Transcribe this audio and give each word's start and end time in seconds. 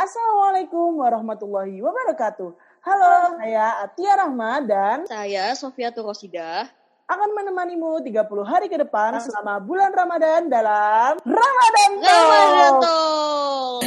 Assalamualaikum 0.00 0.96
warahmatullahi 0.96 1.76
wabarakatuh. 1.84 2.56
Halo, 2.88 3.36
saya 3.36 3.84
Atia 3.84 4.16
Rahma 4.16 4.64
dan 4.64 5.04
Saya 5.04 5.52
Sofia 5.52 5.92
Turosida. 5.92 6.72
akan 7.04 7.28
menemanimu 7.36 8.00
30 8.08 8.24
hari 8.48 8.72
ke 8.72 8.80
depan 8.80 9.20
selama 9.20 9.60
bulan 9.60 9.92
Ramadan 9.92 10.48
dalam 10.48 11.20
Ramadan 11.20 11.90
Talk. 12.00 12.16
Ramadan 12.16 12.74
Talk. 12.80 13.80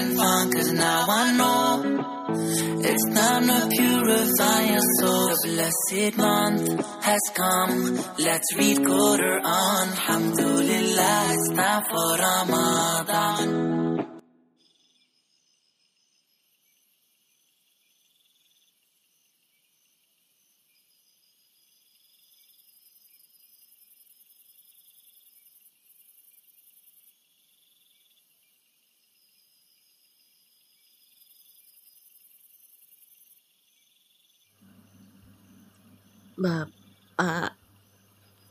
it's 2.83 3.05
time 3.09 3.49
to 3.49 3.57
purify 3.73 4.59
your 4.69 4.85
soul. 5.01 5.25
The 5.33 5.37
blessed 5.49 6.13
month 6.13 6.67
has 7.01 7.23
come. 7.33 7.97
Let's 8.21 8.49
read 8.53 8.85
Quran. 8.85 9.85
Alhamdulillah, 9.97 11.17
it's 11.33 11.47
time 11.57 11.83
for 11.89 12.09
Ramadan. 12.21 13.92
Bapak. 36.43 37.55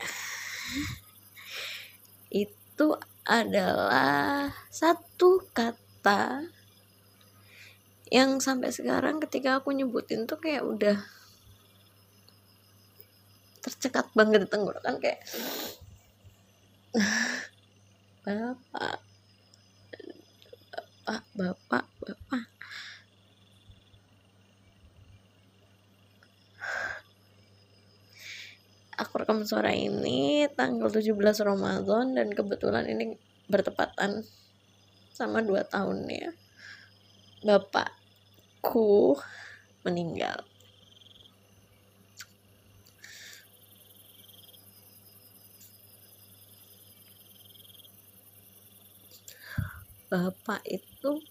Itu 2.32 2.96
adalah 3.28 4.48
satu 4.72 5.44
kata 5.52 6.48
yang 8.08 8.40
sampai 8.40 8.72
sekarang 8.72 9.20
ketika 9.20 9.60
aku 9.60 9.76
nyebutin 9.76 10.24
tuh 10.24 10.40
kayak 10.40 10.64
udah 10.64 10.96
tercekat 13.60 14.08
banget 14.16 14.44
di 14.44 14.48
tenggorokan 14.48 14.96
kayak 14.96 15.20
bapak. 18.24 18.96
Bapak 21.04 21.24
bapak 21.36 21.84
bapak 22.00 22.51
aku 29.02 29.18
rekam 29.18 29.42
suara 29.42 29.74
ini 29.74 30.46
tanggal 30.54 30.86
17 30.86 31.18
Ramadan 31.42 32.14
dan 32.14 32.30
kebetulan 32.30 32.86
ini 32.86 33.18
bertepatan 33.50 34.22
sama 35.10 35.42
dua 35.42 35.66
tahunnya 35.66 36.30
bapakku 37.42 39.18
meninggal. 39.82 40.46
Bapak 50.06 50.60
itu 50.68 51.24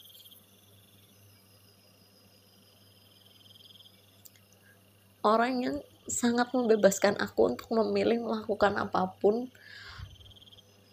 orang 5.21 5.53
yang 5.61 5.77
sangat 6.11 6.51
membebaskan 6.51 7.15
aku 7.17 7.55
untuk 7.55 7.71
memilih 7.71 8.19
melakukan 8.19 8.75
apa 8.75 9.15
pun 9.17 9.47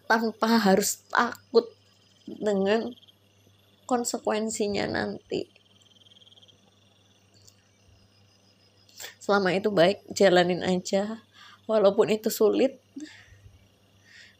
tanpa 0.07 0.63
harus 0.63 1.03
takut 1.11 1.69
dengan 2.25 2.95
konsekuensinya 3.85 4.89
nanti. 4.89 5.45
Selama 9.21 9.53
itu 9.53 9.69
baik, 9.69 10.09
jalanin 10.17 10.65
aja. 10.65 11.21
Walaupun 11.69 12.09
itu 12.09 12.33
sulit, 12.33 12.81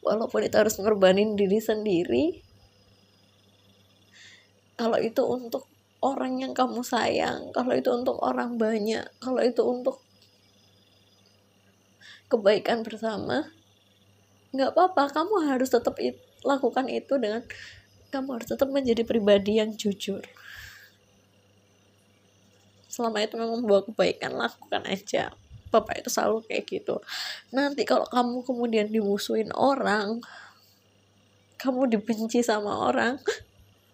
walaupun 0.01 0.49
itu 0.49 0.57
harus 0.57 0.81
ngorbanin 0.81 1.37
diri 1.37 1.61
sendiri. 1.61 2.41
Kalau 4.81 4.97
itu 4.97 5.21
untuk 5.29 5.69
orang 6.01 6.41
yang 6.41 6.57
kamu 6.57 6.81
sayang, 6.81 7.53
kalau 7.53 7.77
itu 7.77 7.93
untuk 7.93 8.17
orang 8.25 8.57
banyak, 8.57 9.05
kalau 9.21 9.45
itu 9.45 9.61
untuk 9.61 10.01
kebaikan 12.29 12.85
bersama 12.85 13.49
nggak 14.53 14.73
apa-apa. 14.73 15.13
Kamu 15.13 15.45
harus 15.49 15.69
tetap 15.69 15.97
it- 16.01 16.21
lakukan 16.45 16.87
itu 16.89 17.19
dengan 17.21 17.45
kamu 18.09 18.41
harus 18.41 18.49
tetap 18.49 18.69
menjadi 18.73 19.05
pribadi 19.05 19.61
yang 19.61 19.77
jujur. 19.77 20.25
Selama 22.89 23.21
itu 23.21 23.37
memang 23.37 23.61
membawa 23.61 23.85
kebaikan 23.85 24.33
lakukan 24.37 24.85
aja. 24.89 25.35
Bapak 25.69 26.01
itu 26.01 26.09
selalu 26.09 26.41
kayak 26.49 26.65
gitu. 26.65 26.97
Nanti 27.53 27.85
kalau 27.85 28.09
kamu 28.09 28.41
kemudian 28.41 28.89
dimusuhin 28.89 29.53
orang 29.53 30.25
kamu 31.59 31.91
dibenci 31.91 32.41
sama 32.41 32.87
orang 32.87 33.19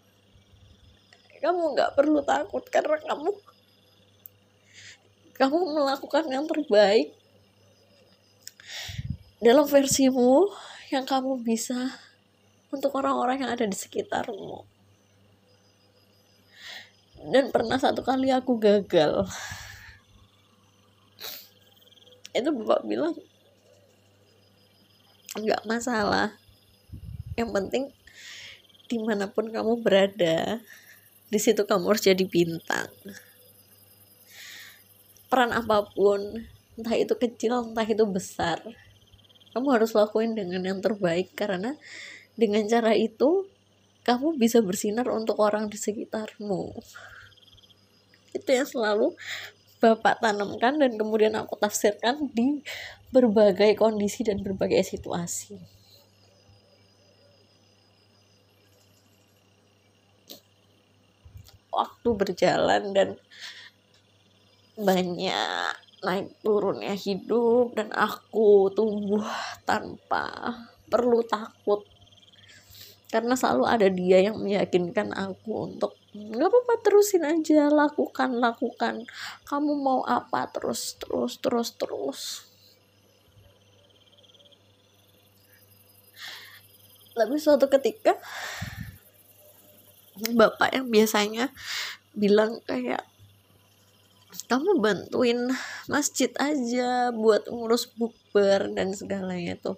kamu 1.43 1.73
nggak 1.73 1.97
perlu 1.97 2.21
takut 2.21 2.65
karena 2.69 3.01
kamu 3.01 3.33
kamu 5.35 5.59
melakukan 5.73 6.25
yang 6.29 6.45
terbaik 6.45 7.17
dalam 9.45 9.69
versimu 9.69 10.49
yang 10.89 11.05
kamu 11.05 11.43
bisa 11.45 12.01
untuk 12.73 12.97
orang-orang 12.97 13.45
yang 13.45 13.51
ada 13.53 13.69
di 13.69 13.77
sekitarmu. 13.77 14.67
Dan 17.25 17.49
pernah 17.49 17.81
satu 17.81 18.05
kali 18.05 18.29
aku 18.29 18.61
gagal. 18.61 19.25
Itu 22.35 22.51
bapak 22.51 22.85
bilang, 22.85 23.15
nggak 25.39 25.63
masalah. 25.65 26.35
Yang 27.39 27.51
penting 27.55 27.85
di 28.91 28.99
mana 29.01 29.27
pun 29.31 29.49
kamu 29.49 29.81
berada, 29.81 30.61
di 31.33 31.39
situ 31.41 31.65
kamu 31.65 31.95
harus 31.95 32.05
jadi 32.05 32.25
bintang. 32.29 32.93
Peran 35.33 35.51
apa 35.51 35.89
pun, 35.91 36.47
entah 36.75 36.97
itu 36.99 37.15
kecil, 37.15 37.71
entah 37.71 37.87
itu 37.87 38.05
besar, 38.07 38.59
kamu 39.55 39.69
harus 39.71 39.95
lakuin 39.95 40.35
dengan 40.35 40.67
yang 40.67 40.83
terbaik 40.83 41.31
karena 41.39 41.79
dengan 42.35 42.67
cara 42.67 42.91
itu 42.99 43.47
kamu 44.03 44.35
bisa 44.35 44.59
bersinar 44.59 45.07
untuk 45.07 45.39
orang 45.39 45.71
di 45.71 45.79
sekitarmu. 45.79 46.75
Itu 48.35 48.51
yang 48.51 48.67
selalu 48.67 49.15
bapak 49.79 50.19
tanamkan 50.19 50.83
dan 50.83 50.99
kemudian 50.99 51.39
aku 51.39 51.55
tafsirkan 51.55 52.27
di 52.35 52.67
berbagai 53.15 53.79
kondisi 53.79 54.27
dan 54.27 54.43
berbagai 54.43 54.83
situasi. 54.83 55.55
Waktu 61.71 62.09
berjalan 62.11 62.83
dan 62.91 63.09
banyak 64.75 65.84
naik 66.05 66.37
turunnya 66.45 66.93
hidup 66.93 67.73
dan 67.73 67.89
aku 67.97 68.69
tumbuh 68.77 69.25
tanpa 69.65 70.53
perlu 70.93 71.25
takut. 71.25 71.83
Karena 73.09 73.33
selalu 73.39 73.65
ada 73.65 73.89
dia 73.89 74.21
yang 74.21 74.37
meyakinkan 74.43 75.15
aku 75.17 75.73
untuk 75.73 75.97
nggak 76.15 76.47
apa-apa 76.47 76.75
terusin 76.85 77.25
aja 77.25 77.73
lakukan 77.73 78.39
lakukan. 78.39 79.09
Kamu 79.49 79.73
mau 79.81 80.01
apa 80.05 80.47
terus 80.53 80.95
terus 81.01 81.41
terus 81.41 81.69
terus. 81.75 82.21
Tapi 87.15 87.39
suatu 87.39 87.71
ketika 87.71 88.19
bapak 90.35 90.75
yang 90.75 90.91
biasanya 90.91 91.55
bilang 92.15 92.59
kayak 92.67 93.07
kamu 94.45 94.81
bantuin 94.81 95.51
masjid 95.89 96.29
aja 96.37 97.11
buat 97.11 97.49
ngurus 97.49 97.89
bukber 97.97 98.71
dan 98.77 98.93
segalanya 98.93 99.57
itu 99.57 99.73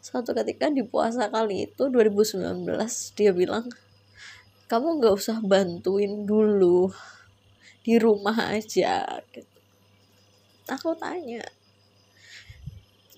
suatu 0.00 0.32
ketika 0.32 0.72
di 0.72 0.80
puasa 0.80 1.28
kali 1.28 1.68
itu 1.68 1.92
2019 1.92 2.64
dia 3.18 3.30
bilang 3.36 3.68
kamu 4.70 5.02
nggak 5.02 5.14
usah 5.14 5.38
bantuin 5.44 6.24
dulu 6.24 6.88
di 7.84 8.00
rumah 8.00 8.56
aja 8.56 9.04
gitu. 9.34 9.58
aku 10.70 10.96
tanya 10.96 11.44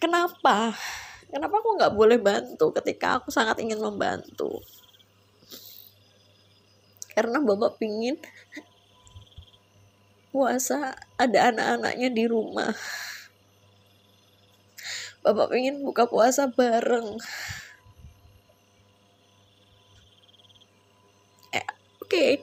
kenapa? 0.02 0.74
Kenapa 1.30 1.62
aku 1.62 1.78
nggak 1.78 1.94
boleh 1.94 2.18
bantu 2.18 2.74
ketika 2.82 3.22
aku 3.22 3.30
sangat 3.30 3.62
ingin 3.62 3.78
membantu? 3.78 4.58
Karena 7.14 7.38
bapak 7.38 7.78
pingin 7.78 8.18
puasa 10.32 10.96
ada 11.20 11.52
anak-anaknya 11.52 12.08
di 12.08 12.24
rumah. 12.24 12.72
Bapak 15.22 15.54
pingin 15.54 15.84
buka 15.86 16.08
puasa 16.08 16.50
bareng. 16.50 17.20
Eh, 21.54 21.66
oke. 22.02 22.42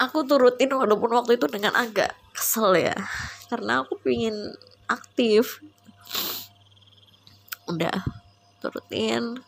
Aku 0.00 0.24
turutin 0.24 0.72
walaupun 0.72 1.12
waktu 1.12 1.36
itu 1.36 1.44
dengan 1.50 1.76
agak 1.76 2.16
kesel 2.32 2.72
ya. 2.78 2.96
Karena 3.52 3.84
aku 3.84 4.00
pingin 4.00 4.56
aktif. 4.88 5.60
Udah 7.68 8.06
turutin. 8.64 9.42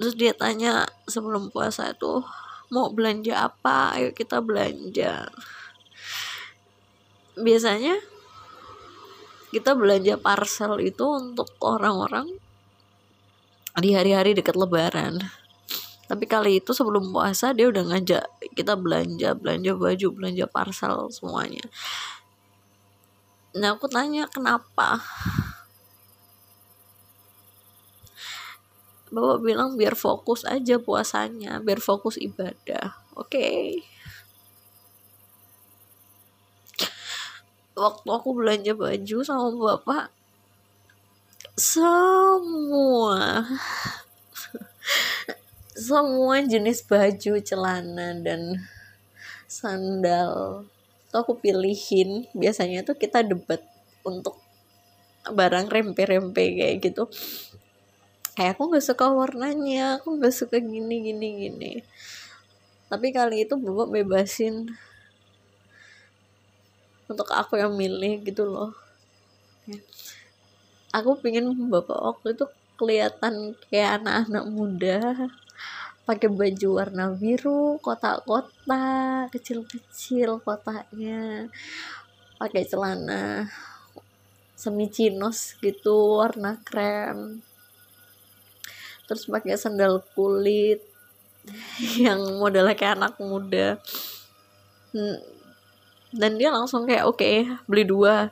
Terus 0.00 0.18
dia 0.18 0.34
tanya 0.34 0.88
sebelum 1.06 1.52
puasa 1.52 1.94
itu 1.94 2.26
mau 2.74 2.90
belanja 2.90 3.52
apa? 3.52 3.94
Ayo 3.94 4.10
kita 4.10 4.42
belanja 4.42 5.30
biasanya 7.38 7.96
kita 9.52 9.76
belanja 9.76 10.16
parcel 10.20 10.80
itu 10.80 11.04
untuk 11.04 11.48
orang-orang 11.60 12.28
di 13.80 13.96
hari-hari 13.96 14.36
dekat 14.36 14.56
lebaran 14.56 15.20
tapi 16.08 16.28
kali 16.28 16.60
itu 16.60 16.76
sebelum 16.76 17.08
puasa 17.08 17.56
dia 17.56 17.72
udah 17.72 17.88
ngajak 17.88 18.24
kita 18.52 18.76
belanja 18.76 19.32
belanja 19.32 19.72
baju 19.72 20.06
belanja 20.12 20.44
parcel 20.44 21.08
semuanya 21.08 21.64
nah 23.56 23.76
aku 23.76 23.88
tanya 23.88 24.28
kenapa 24.28 25.00
Bapak 29.12 29.44
bilang 29.44 29.76
biar 29.76 29.92
fokus 29.92 30.40
aja 30.48 30.80
puasanya, 30.80 31.60
biar 31.60 31.84
fokus 31.84 32.16
ibadah. 32.16 32.96
Oke. 33.12 33.28
Okay. 33.28 33.91
Waktu 37.72 38.08
aku 38.08 38.28
belanja 38.36 38.72
baju 38.76 39.16
sama 39.24 39.48
Bapak 39.52 40.12
semua 41.52 43.44
semua 45.88 46.40
jenis 46.44 46.84
baju, 46.84 47.40
celana 47.40 48.16
dan 48.20 48.60
sandal 49.48 50.64
tuh 51.12 51.18
aku 51.20 51.32
pilihin. 51.40 52.28
Biasanya 52.32 52.84
tuh 52.84 52.96
kita 52.96 53.20
debat 53.24 53.60
untuk 54.04 54.40
barang 55.28 55.68
rempe-rempe 55.68 56.44
kayak 56.56 56.76
gitu. 56.80 57.08
Kayak 58.32 58.56
aku 58.56 58.72
nggak 58.72 58.84
suka 58.84 59.12
warnanya 59.12 60.00
aku 60.00 60.16
nggak 60.16 60.32
suka 60.32 60.56
gini 60.60 61.04
gini 61.04 61.28
gini. 61.48 61.72
Tapi 62.88 63.12
kali 63.12 63.44
itu 63.44 63.56
bapak 63.56 63.88
bebasin 63.92 64.72
untuk 67.12 67.28
aku 67.30 67.60
yang 67.60 67.72
milih 67.76 68.24
gitu 68.24 68.48
loh. 68.48 68.72
Aku 70.92 71.16
pingin 71.20 71.48
bapak 71.70 71.96
waktu 71.96 72.36
itu 72.36 72.44
kelihatan 72.76 73.54
kayak 73.70 74.02
anak-anak 74.02 74.44
muda 74.50 74.98
pakai 76.02 76.26
baju 76.26 76.68
warna 76.82 77.14
biru 77.14 77.78
kotak-kotak 77.78 79.30
kecil-kecil 79.30 80.42
kotaknya 80.42 81.46
pakai 82.42 82.66
celana 82.66 83.46
semi 84.58 84.90
chinos 84.90 85.54
gitu 85.62 86.18
warna 86.18 86.58
krem 86.66 87.38
terus 89.06 89.30
pakai 89.30 89.54
sandal 89.54 90.02
kulit 90.18 90.82
yang 92.04 92.20
modelnya 92.38 92.74
kayak 92.78 92.98
anak 92.98 93.14
muda. 93.18 93.78
Hmm, 94.94 95.18
dan 96.12 96.36
dia 96.36 96.52
langsung 96.52 96.84
kayak 96.84 97.08
oke 97.08 97.20
okay, 97.20 97.48
beli 97.64 97.84
dua. 97.88 98.30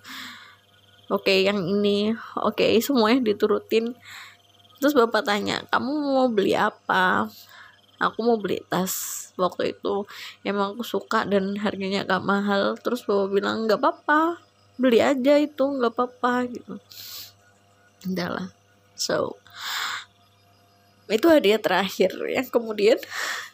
Oke 1.11 1.33
okay, 1.33 1.39
yang 1.49 1.59
ini. 1.65 2.15
Oke 2.39 2.63
okay, 2.63 2.73
semuanya 2.79 3.25
diturutin. 3.25 3.99
Terus 4.79 4.95
bapak 4.95 5.27
tanya 5.27 5.67
kamu 5.69 5.91
mau 5.91 6.29
beli 6.31 6.55
apa? 6.55 7.27
Aku 8.01 8.25
mau 8.25 8.39
beli 8.41 8.63
tas 8.71 9.29
waktu 9.37 9.77
itu. 9.77 10.07
Emang 10.47 10.79
aku 10.79 10.87
suka 10.87 11.27
dan 11.29 11.59
harganya 11.61 12.07
gak 12.07 12.25
mahal. 12.25 12.79
Terus 12.81 13.05
bapak 13.05 13.29
bilang 13.29 13.67
nggak 13.67 13.81
apa-apa. 13.83 14.41
Beli 14.81 15.03
aja 15.03 15.37
itu 15.37 15.65
nggak 15.67 15.93
apa-apa 15.93 16.33
gitu. 16.49 16.75
Udahlah 18.09 18.61
so 19.01 19.41
itu 21.11 21.27
hadiah 21.27 21.59
terakhir 21.59 22.13
yang 22.29 22.47
kemudian 22.53 23.01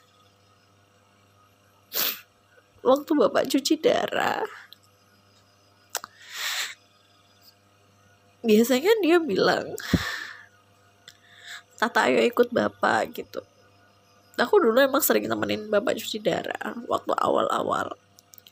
waktu 2.87 3.11
bapak 3.19 3.51
cuci 3.51 3.75
darah 3.83 4.47
biasanya 8.47 8.95
dia 9.03 9.19
bilang 9.19 9.75
Tata 11.77 12.09
ayo 12.09 12.25
ikut 12.25 12.57
bapak 12.57 13.13
gitu. 13.13 13.45
Aku 14.41 14.57
dulu 14.57 14.81
emang 14.81 15.05
sering 15.05 15.29
temenin 15.29 15.69
bapak 15.69 15.97
cuci 16.01 16.25
darah 16.25 16.73
waktu 16.89 17.13
awal-awal 17.13 17.93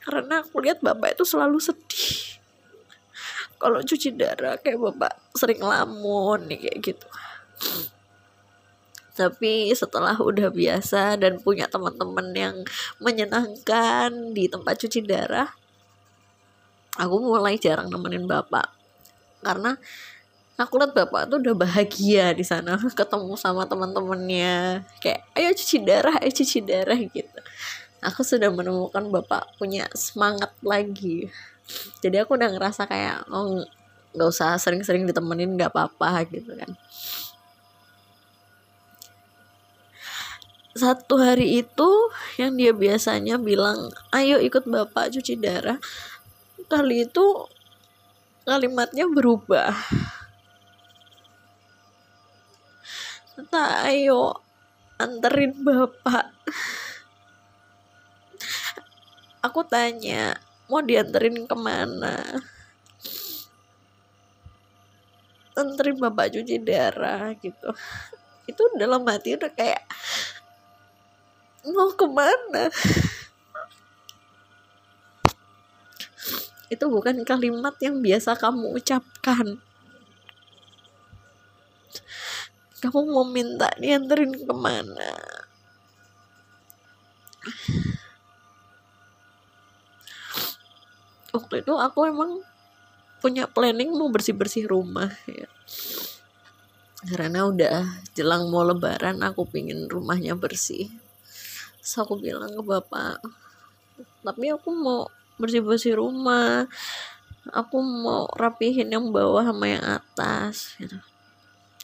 karena 0.05 0.45
aku 0.45 0.61
lihat 0.61 0.85
bapak 0.85 1.17
itu 1.17 1.25
selalu 1.25 1.57
sedih. 1.57 2.37
Kalau 3.57 3.81
cuci 3.81 4.13
darah 4.13 4.61
kayak 4.61 4.77
bapak 4.77 5.13
sering 5.33 5.65
lamun 5.65 6.45
nih 6.53 6.69
kayak 6.69 6.79
gitu 6.85 7.07
tapi 9.15 9.71
setelah 9.73 10.19
udah 10.19 10.51
biasa 10.51 11.15
dan 11.17 11.39
punya 11.39 11.71
teman-teman 11.71 12.35
yang 12.35 12.57
menyenangkan 12.99 14.35
di 14.35 14.51
tempat 14.51 14.75
cuci 14.83 15.07
darah 15.07 15.49
aku 16.99 17.17
mulai 17.19 17.59
jarang 17.59 17.91
nemenin 17.91 18.27
bapak. 18.27 18.71
Karena 19.43 19.77
aku 20.55 20.79
lihat 20.79 20.95
bapak 20.95 21.27
tuh 21.27 21.43
udah 21.43 21.55
bahagia 21.59 22.33
di 22.33 22.47
sana 22.47 22.79
ketemu 22.99 23.35
sama 23.35 23.67
teman-temannya. 23.67 24.87
Kayak 25.03 25.21
ayo 25.35 25.51
cuci 25.55 25.77
darah 25.83 26.15
ayo 26.23 26.31
cuci 26.31 26.59
darah 26.63 26.99
gitu. 26.99 27.41
Aku 28.05 28.21
sudah 28.21 28.53
menemukan 28.53 29.09
bapak 29.09 29.57
punya 29.57 29.89
semangat 29.97 30.53
lagi. 30.61 31.33
Jadi 32.05 32.21
aku 32.21 32.37
udah 32.37 32.53
ngerasa 32.53 32.85
kayak 32.85 33.25
oh 33.33 33.65
nggak 34.15 34.31
usah 34.31 34.55
sering-sering 34.63 35.09
ditemenin 35.11 35.59
nggak 35.59 35.75
apa-apa 35.75 36.23
gitu 36.31 36.55
kan 36.55 36.71
satu 40.75 41.23
hari 41.23 41.63
itu 41.63 41.91
yang 42.35 42.59
dia 42.59 42.75
biasanya 42.75 43.39
bilang 43.39 43.95
ayo 44.11 44.43
ikut 44.43 44.67
bapak 44.67 45.15
cuci 45.15 45.39
darah 45.39 45.79
kali 46.67 47.07
itu 47.07 47.47
kalimatnya 48.45 49.09
berubah. 49.09 49.73
Kata 53.35 53.89
ayo 53.91 54.37
anterin 55.01 55.57
bapak. 55.65 56.31
Aku 59.45 59.61
tanya 59.67 60.39
mau 60.71 60.81
dianterin 60.81 61.45
ke 61.45 61.57
mana? 61.59 62.21
Anterin 65.57 65.99
bapak 65.99 66.33
cuci 66.33 66.57
darah 66.63 67.33
gitu. 67.41 67.69
Itu 68.45 68.63
dalam 68.77 69.05
hati 69.09 69.37
udah 69.37 69.53
kayak 69.53 69.83
mau 71.73 71.89
ke 71.97 72.07
mana? 72.09 72.69
Itu 76.69 76.91
bukan 76.91 77.23
kalimat 77.23 77.77
yang 77.79 78.03
biasa 78.03 78.37
kamu 78.37 78.75
ucapkan. 78.77 79.61
Kamu 82.85 83.01
mau 83.09 83.25
minta 83.25 83.73
dianterin 83.81 84.35
ke 84.35 84.53
mana? 84.53 85.13
Waktu 91.33 91.65
itu 91.65 91.73
aku 91.75 92.01
emang 92.07 92.45
punya 93.25 93.49
planning 93.49 93.97
mau 93.97 94.13
bersih-bersih 94.13 94.69
rumah 94.69 95.09
ya. 95.25 95.49
Karena 97.05 97.49
udah 97.49 98.05
jelang 98.13 98.53
mau 98.53 98.65
lebaran 98.65 99.21
aku 99.25 99.49
pingin 99.49 99.89
rumahnya 99.89 100.37
bersih 100.37 100.93
Terus 101.85 102.01
aku 102.01 102.17
bilang 102.17 102.49
ke 102.49 102.65
bapak, 102.65 103.21
tapi 104.25 104.49
aku 104.49 104.73
mau 104.73 105.05
bersih-bersih 105.37 106.01
rumah. 106.01 106.65
Aku 107.53 107.77
mau 107.85 108.25
rapihin 108.41 108.89
yang 108.89 109.13
bawah 109.13 109.45
sama 109.45 109.69
yang 109.69 109.85
atas 109.85 110.81
gitu. 110.81 110.97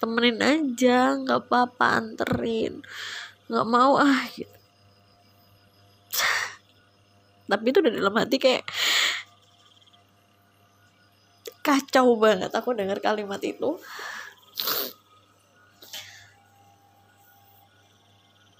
Temenin 0.00 0.40
aja, 0.40 1.20
nggak 1.20 1.44
apa-apa 1.44 2.00
anterin. 2.00 2.80
Nggak 3.44 3.66
mau 3.68 4.00
ah 4.00 4.24
gitu. 4.32 4.56
tapi 7.50 7.74
itu 7.74 7.82
udah 7.82 7.92
dalam 7.92 8.14
hati 8.14 8.36
kayak 8.38 8.64
kacau 11.60 12.14
banget 12.16 12.54
aku 12.54 12.72
dengar 12.72 13.02
kalimat 13.02 13.42
itu 13.42 13.76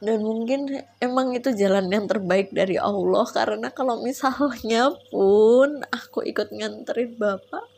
dan 0.01 0.25
mungkin 0.25 0.81
emang 0.97 1.37
itu 1.37 1.53
jalan 1.53 1.93
yang 1.93 2.09
terbaik 2.09 2.49
dari 2.57 2.81
Allah 2.81 3.25
karena 3.29 3.69
kalau 3.69 4.01
misalnya 4.01 4.89
pun 5.13 5.85
aku 5.93 6.25
ikut 6.25 6.49
nganterin 6.57 7.21
bapak 7.21 7.69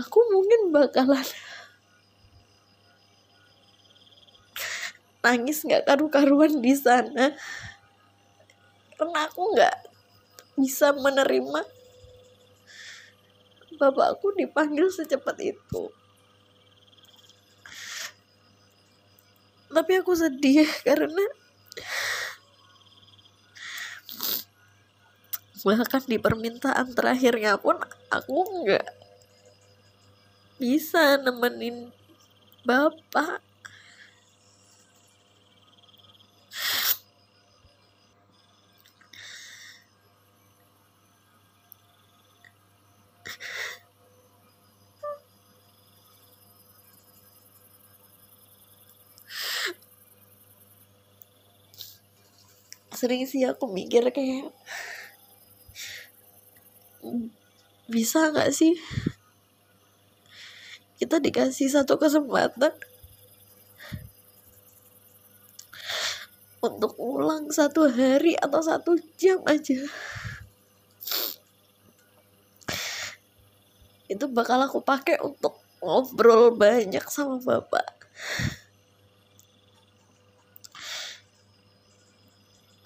aku 0.00 0.18
mungkin 0.32 0.72
bakalan 0.72 1.28
nangis 5.22 5.62
nggak 5.62 5.86
karu-karuan 5.86 6.58
di 6.58 6.74
sana. 6.74 7.32
Karena 8.98 9.18
aku 9.26 9.54
nggak 9.54 9.76
bisa 10.58 10.92
menerima 10.92 11.62
bapakku 13.78 14.34
dipanggil 14.36 14.90
secepat 14.90 15.38
itu. 15.40 15.82
Tapi 19.72 19.92
aku 19.96 20.12
sedih 20.12 20.68
karena 20.84 21.24
bahkan 25.62 26.02
di 26.10 26.18
permintaan 26.18 26.90
terakhirnya 26.94 27.54
pun 27.54 27.78
aku 28.10 28.66
nggak 28.66 28.86
bisa 30.58 31.18
nemenin 31.22 31.90
bapak. 32.66 33.42
Sering 53.02 53.26
sih 53.26 53.42
aku 53.42 53.66
mikir 53.66 54.06
kayak 54.14 54.54
bisa 57.90 58.30
nggak 58.30 58.50
sih? 58.54 58.78
Kita 61.02 61.18
dikasih 61.18 61.66
satu 61.66 61.98
kesempatan 61.98 62.72
untuk 66.62 66.94
ulang 67.02 67.50
satu 67.50 67.90
hari 67.90 68.38
atau 68.38 68.62
satu 68.62 68.94
jam 69.18 69.42
aja. 69.50 69.82
Itu 74.06 74.30
bakal 74.30 74.62
aku 74.62 74.78
pakai 74.78 75.18
untuk 75.18 75.58
ngobrol 75.82 76.54
banyak 76.54 77.02
sama 77.10 77.42
bapak. 77.42 78.06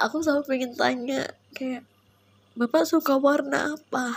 Aku 0.00 0.25
selalu 0.25 0.45
pengen 0.49 0.73
tanya 0.73 1.28
kayak 1.52 1.85
bapak 2.56 2.88
suka 2.88 3.20
warna 3.20 3.76
apa? 3.76 4.16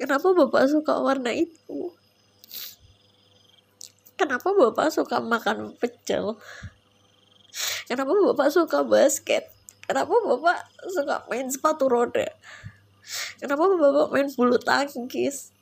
Kenapa 0.00 0.32
bapak 0.32 0.64
suka 0.72 0.96
warna 0.96 1.28
itu? 1.36 1.92
Kenapa 4.16 4.48
bapak 4.56 4.88
suka 4.88 5.20
makan 5.20 5.76
pecel? 5.76 6.40
Kenapa 7.84 8.16
bapak 8.16 8.48
suka 8.48 8.80
basket? 8.80 9.44
Kenapa 9.84 10.16
bapak 10.24 10.64
suka 10.88 11.28
main 11.28 11.52
sepatu 11.52 11.84
roda? 11.84 12.32
Kenapa 13.36 13.68
bapak 13.68 14.08
main 14.08 14.32
bulu 14.32 14.56
tangkis? 14.56 15.52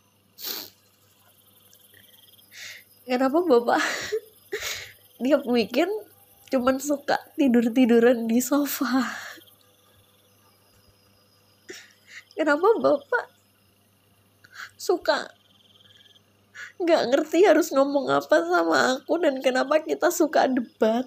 Kenapa 3.02 3.42
bapak 3.42 3.82
dia 5.22 5.42
weekend 5.50 5.90
cuman 6.54 6.78
suka 6.78 7.18
tidur-tiduran 7.34 8.30
di 8.30 8.38
sofa 8.38 9.31
kenapa 12.32 12.66
bapak 12.80 13.26
suka 14.76 15.30
nggak 16.82 17.02
ngerti 17.14 17.46
harus 17.46 17.70
ngomong 17.70 18.10
apa 18.10 18.42
sama 18.42 18.98
aku 18.98 19.22
dan 19.22 19.38
kenapa 19.38 19.78
kita 19.78 20.10
suka 20.10 20.50
debat? 20.50 21.06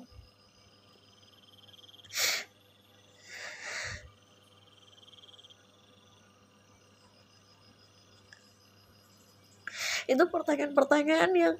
Itu 10.05 10.21
pertanyaan-pertanyaan 10.29 11.33
yang 11.33 11.57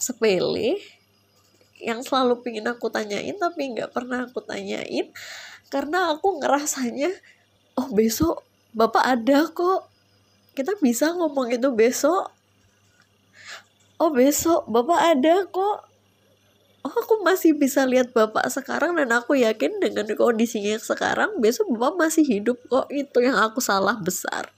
sepele 0.00 0.80
yang 1.76 2.00
selalu 2.00 2.40
pingin 2.40 2.64
aku 2.72 2.88
tanyain 2.88 3.36
tapi 3.36 3.68
nggak 3.76 3.92
pernah 3.92 4.24
aku 4.24 4.40
tanyain 4.40 5.12
karena 5.68 6.16
aku 6.16 6.40
ngerasanya 6.40 7.12
oh 7.76 7.88
besok 7.92 8.42
bapak 8.76 9.04
ada 9.04 9.48
kok. 9.52 9.88
Kita 10.56 10.72
bisa 10.80 11.12
ngomong 11.12 11.52
itu 11.52 11.68
besok. 11.72 12.32
Oh 14.00 14.12
besok 14.12 14.68
bapak 14.68 15.16
ada 15.16 15.44
kok. 15.48 15.78
Oh 16.86 16.94
aku 17.02 17.24
masih 17.24 17.56
bisa 17.56 17.84
lihat 17.84 18.12
bapak 18.16 18.46
sekarang 18.52 18.96
dan 18.96 19.12
aku 19.12 19.36
yakin 19.36 19.80
dengan 19.82 20.06
kondisinya 20.16 20.76
yang 20.78 20.84
sekarang 20.84 21.40
besok 21.40 21.68
bapak 21.76 22.08
masih 22.08 22.24
hidup 22.24 22.56
kok. 22.68 22.88
Itu 22.92 23.20
yang 23.20 23.36
aku 23.36 23.60
salah 23.60 23.96
besar. 24.00 24.52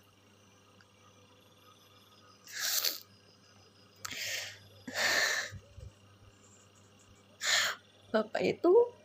Bapak 8.09 8.41
itu 8.41 8.98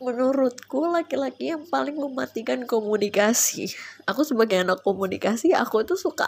menurutku 0.00 0.88
laki-laki 0.88 1.52
yang 1.52 1.68
paling 1.68 1.94
mematikan 1.94 2.64
komunikasi. 2.64 3.68
Aku 4.08 4.24
sebagai 4.24 4.64
anak 4.64 4.80
komunikasi 4.80 5.52
aku 5.52 5.84
itu 5.84 5.94
suka 5.94 6.26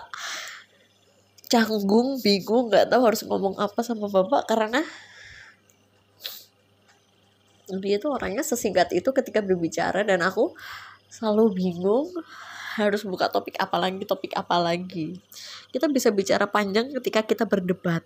canggung 1.49 2.17
bingung 2.25 2.73
nggak 2.73 2.89
tahu 2.89 3.03
harus 3.05 3.29
ngomong 3.29 3.61
apa 3.61 3.85
sama 3.85 4.09
bapak 4.09 4.49
karena 4.49 4.81
dia 7.69 8.01
itu 8.01 8.09
orangnya 8.09 8.41
sesingkat 8.41 8.89
itu 8.97 9.13
ketika 9.13 9.45
berbicara 9.45 10.01
dan 10.01 10.25
aku 10.25 10.57
selalu 11.13 11.53
bingung 11.53 12.09
harus 12.81 13.05
buka 13.05 13.29
topik 13.29 13.61
apa 13.61 13.77
lagi 13.77 14.05
topik 14.09 14.33
apa 14.33 14.57
lagi. 14.61 15.21
Kita 15.73 15.89
bisa 15.93 16.09
bicara 16.09 16.49
panjang 16.49 16.89
ketika 17.01 17.21
kita 17.25 17.45
berdebat 17.45 18.05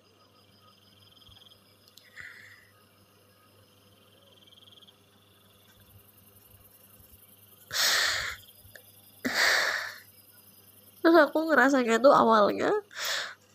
aku 11.17 11.49
ngerasanya 11.49 11.97
tuh 11.97 12.13
awalnya 12.13 12.71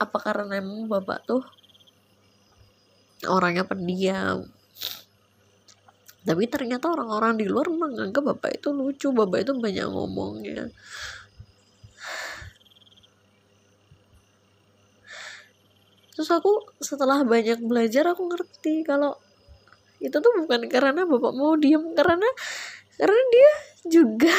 apa 0.03 0.19
karena 0.19 0.59
emang 0.59 0.91
bapak 0.91 1.23
tuh 1.25 1.43
orangnya 3.31 3.63
pendiam? 3.63 4.51
Tapi 6.23 6.47
ternyata 6.47 6.87
orang-orang 6.87 7.35
di 7.35 7.51
luar 7.51 7.67
menganggap 7.71 8.23
bapak 8.23 8.63
itu 8.63 8.71
lucu 8.71 9.11
bapak 9.11 9.43
itu 9.43 9.53
banyak 9.59 9.87
ngomongnya. 9.91 10.71
Terus 16.15 16.29
aku 16.31 16.71
setelah 16.79 17.27
banyak 17.27 17.59
belajar 17.67 18.15
aku 18.15 18.31
ngerti 18.31 18.87
kalau 18.87 19.19
itu 19.99 20.15
tuh 20.15 20.33
bukan 20.39 20.71
karena 20.71 21.03
bapak 21.03 21.33
mau 21.35 21.59
diem 21.59 21.83
karena 21.95 22.27
karena 22.99 23.21
dia 23.35 23.51
juga 23.91 24.35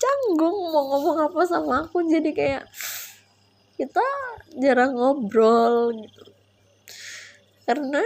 canggung 0.00 0.72
mau 0.72 0.84
ngomong 0.96 1.18
apa 1.28 1.40
sama 1.44 1.84
aku. 1.84 2.00
Jadi 2.08 2.32
kayak 2.32 2.64
kita 3.76 4.04
jarang 4.56 4.96
ngobrol 4.96 5.92
gitu. 5.92 6.24
Karena 7.68 8.02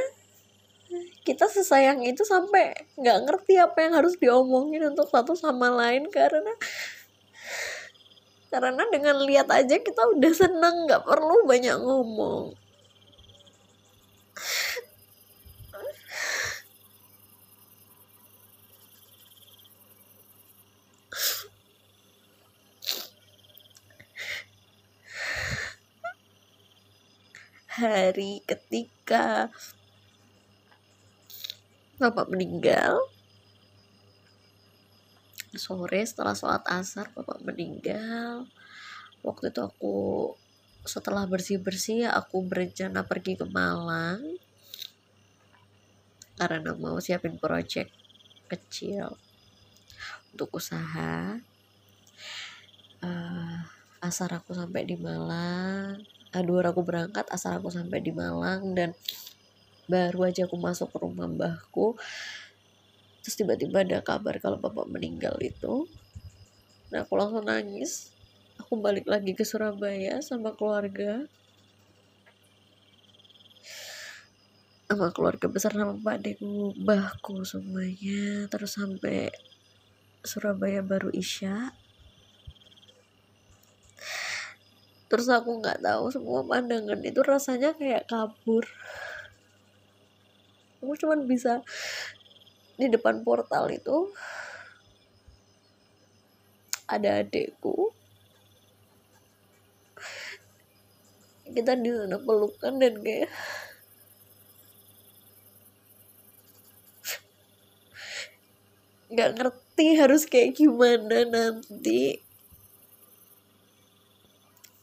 kita 1.24 1.48
sesayang 1.48 2.04
itu 2.04 2.26
sampai 2.26 2.74
nggak 2.98 3.18
ngerti 3.24 3.54
apa 3.56 3.78
yang 3.80 3.92
harus 3.96 4.18
diomongin 4.18 4.90
untuk 4.90 5.06
satu 5.08 5.38
sama 5.38 5.70
lain. 5.70 6.10
Karena 6.10 6.52
karena 8.50 8.86
dengan 8.90 9.18
lihat 9.22 9.50
aja 9.50 9.78
kita 9.78 10.02
udah 10.14 10.32
seneng 10.34 10.86
nggak 10.86 11.02
perlu 11.02 11.42
banyak 11.46 11.74
ngomong 11.80 12.54
hari 27.74 28.38
ketika 28.46 29.50
bapak 31.98 32.30
meninggal. 32.30 33.02
Sore 35.54 36.02
setelah 36.06 36.38
sholat 36.38 36.62
asar 36.70 37.10
bapak 37.14 37.42
meninggal. 37.42 38.46
Waktu 39.26 39.50
itu 39.50 39.60
aku 39.62 39.98
setelah 40.86 41.26
bersih-bersih 41.26 42.10
aku 42.10 42.46
berencana 42.46 43.02
pergi 43.02 43.34
ke 43.34 43.46
Malang. 43.46 44.22
Karena 46.38 46.74
mau 46.78 46.98
siapin 46.98 47.38
project 47.38 47.90
kecil 48.50 49.18
untuk 50.34 50.58
usaha. 50.58 51.38
Uh, 53.02 53.58
asar 53.98 54.30
aku 54.38 54.54
sampai 54.54 54.86
di 54.86 54.94
Malang 54.98 56.14
aduh 56.34 56.58
aku 56.66 56.82
berangkat 56.82 57.24
asal 57.30 57.54
aku 57.56 57.70
sampai 57.70 58.02
di 58.02 58.10
Malang 58.10 58.74
dan 58.74 58.90
baru 59.86 60.26
aja 60.26 60.50
aku 60.50 60.58
masuk 60.58 60.90
ke 60.90 60.98
rumah 60.98 61.30
mbahku 61.30 61.94
terus 63.24 63.40
tiba-tiba 63.40 63.80
ada 63.80 64.04
kabar 64.04 64.36
kalau 64.36 64.60
bapak 64.60 64.84
meninggal 64.84 65.32
itu. 65.40 65.88
Nah 66.92 67.08
aku 67.08 67.16
langsung 67.16 67.48
nangis. 67.48 68.12
Aku 68.60 68.76
balik 68.78 69.08
lagi 69.08 69.32
ke 69.32 69.48
Surabaya 69.48 70.20
sama 70.20 70.52
keluarga. 70.52 71.24
Sama 74.84 75.08
keluarga 75.16 75.48
besar 75.48 75.72
sama 75.72 75.96
pak 75.96 76.20
deku 76.20 76.76
bahku 76.76 77.48
semuanya. 77.48 78.44
Terus 78.52 78.76
sampai 78.76 79.32
Surabaya 80.20 80.84
baru 80.84 81.08
Isya 81.08 81.72
terus 85.14 85.30
aku 85.30 85.62
nggak 85.62 85.78
tahu 85.78 86.10
semua 86.10 86.42
pandangan 86.42 86.98
itu 87.06 87.22
rasanya 87.22 87.70
kayak 87.78 88.10
kabur. 88.10 88.66
Aku 90.82 90.98
cuman 90.98 91.30
bisa 91.30 91.62
di 92.74 92.90
depan 92.90 93.22
portal 93.22 93.70
itu 93.70 94.10
ada 96.90 97.22
adekku. 97.22 97.94
Kita 101.46 101.78
di 101.78 101.94
sana 101.94 102.18
pelukan 102.18 102.82
dan 102.82 102.98
kayak 102.98 103.30
nggak 109.14 109.30
ngerti 109.38 109.86
harus 109.94 110.26
kayak 110.26 110.58
gimana 110.58 111.22
nanti 111.22 112.18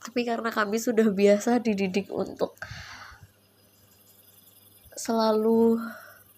tapi 0.01 0.25
karena 0.25 0.49
kami 0.49 0.81
sudah 0.81 1.07
biasa 1.07 1.61
dididik 1.61 2.09
untuk 2.09 2.57
selalu 4.97 5.77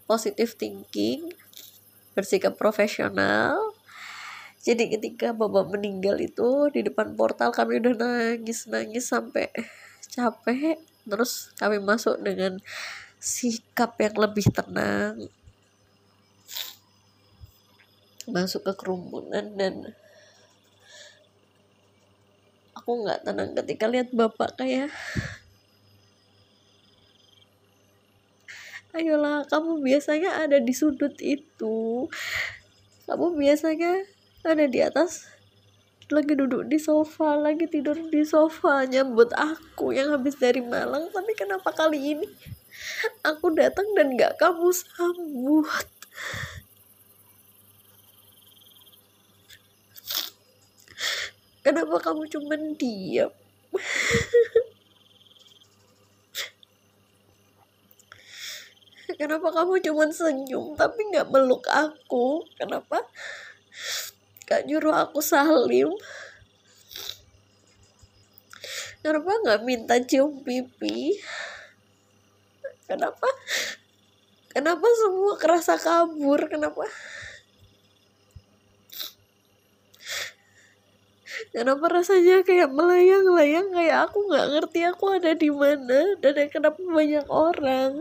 positive 0.05 0.53
thinking 0.60 1.32
bersikap 2.13 2.60
profesional 2.60 3.55
jadi 4.63 4.88
ketika 4.96 5.36
bapak 5.36 5.72
meninggal 5.72 6.15
itu 6.20 6.72
di 6.72 6.88
depan 6.88 7.15
portal 7.20 7.51
kami 7.51 7.84
udah 7.84 7.96
nangis 8.00 8.67
nangis 8.67 9.12
sampai 9.12 9.51
capek 10.08 10.79
terus 11.03 11.51
kami 11.60 11.84
masuk 11.84 12.15
dengan 12.24 12.63
sikap 13.24 13.96
yang 14.03 14.20
lebih 14.20 14.43
tenang. 14.51 15.32
Masuk 18.27 18.67
ke 18.67 18.74
kerumunan 18.75 19.55
dan 19.55 19.96
aku 22.83 22.99
nggak 23.07 23.23
tenang 23.23 23.55
ketika 23.55 23.87
lihat 23.87 24.11
bapak 24.11 24.59
kayak 24.59 24.91
ayolah 28.91 29.47
kamu 29.47 29.79
biasanya 29.79 30.43
ada 30.43 30.59
di 30.59 30.75
sudut 30.75 31.15
itu. 31.23 32.11
Kamu 33.07 33.39
biasanya 33.39 34.03
ada 34.43 34.67
di 34.67 34.83
atas 34.83 35.31
lagi 36.11 36.35
duduk 36.35 36.67
di 36.67 36.75
sofa 36.75 37.39
lagi 37.39 37.71
tidur 37.71 37.95
di 37.95 38.27
sofa. 38.27 38.83
Nyambut 38.83 39.31
aku 39.31 39.95
yang 39.95 40.11
habis 40.11 40.35
dari 40.35 40.59
Malang. 40.59 41.07
Tapi 41.07 41.31
kenapa 41.39 41.71
kali 41.71 42.19
ini 42.19 42.27
aku 43.23 43.55
datang 43.55 43.87
dan 43.95 44.19
gak 44.19 44.35
kamu 44.43 44.75
sambut 44.75 45.87
Kenapa 51.63 51.96
kamu 51.96 52.27
cuma 52.27 52.60
diam? 52.75 53.32
Kenapa 59.15 59.48
kamu 59.55 59.79
cuma 59.79 60.05
senyum 60.12 60.75
tapi 60.75 61.08
nggak 61.08 61.32
meluk 61.32 61.63
aku? 61.72 62.43
Kenapa? 62.60 63.00
Gak 64.43 64.67
nyuruh 64.67 65.08
aku 65.08 65.24
salim? 65.24 65.96
Kenapa 68.99 69.32
nggak 69.32 69.63
minta 69.63 69.95
cium 70.04 70.43
pipi? 70.43 71.15
Kenapa? 72.84 73.28
Kenapa 74.52 74.88
semua 74.99 75.39
kerasa 75.39 75.80
kabur? 75.80 76.52
Kenapa? 76.52 76.84
Kenapa 81.53 81.85
rasanya 81.85 82.41
kayak 82.41 82.73
melayang-layang 82.73 83.69
kayak 83.77 84.09
aku 84.09 84.17
nggak 84.25 84.47
ngerti 84.57 84.79
aku 84.89 85.05
ada 85.13 85.31
di 85.37 85.49
mana 85.53 86.17
dan 86.17 86.49
kenapa 86.49 86.81
banyak 86.81 87.27
orang. 87.29 87.93